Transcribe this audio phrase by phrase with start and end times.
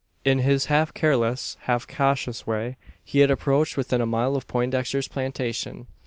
[0.25, 5.07] In this half careless, half cautious way, he had approached within a mile of Poindexter's
[5.07, 5.85] plantation.